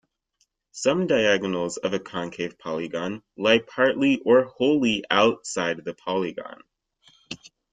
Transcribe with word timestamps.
Some 0.71 1.05
diagonals 1.05 1.77
of 1.77 1.93
a 1.93 1.99
concave 1.99 2.57
polygon 2.57 3.21
lie 3.37 3.59
partly 3.59 4.17
or 4.25 4.45
wholly 4.45 5.03
outside 5.11 5.85
the 5.85 5.93
polygon. 5.93 6.63